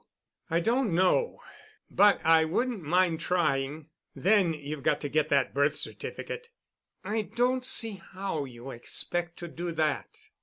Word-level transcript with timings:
"I 0.49 0.61
don't 0.61 0.95
know. 0.95 1.41
But 1.91 2.25
I 2.25 2.43
wouldn't 2.43 2.81
mind 2.81 3.19
trying. 3.19 3.91
Then 4.15 4.51
you've 4.51 4.81
got 4.81 4.99
to 5.01 5.09
get 5.09 5.29
that 5.29 5.53
birth 5.53 5.75
certificate——" 5.75 6.49
"I 7.03 7.21
don't 7.21 7.63
see 7.63 8.01
how 8.13 8.45
you 8.45 8.71
expect 8.71 9.37
to 9.37 9.47
do 9.47 9.71
that." 9.73 10.09